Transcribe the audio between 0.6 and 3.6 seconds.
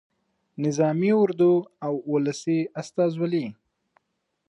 نظامي اردو او ولسي استازولي.